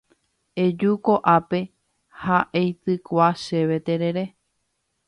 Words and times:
eju 0.63 0.93
ko'ápe 1.09 1.59
ha 2.23 2.39
eitykua 2.63 3.29
chéve 3.45 3.77
terere 3.85 4.25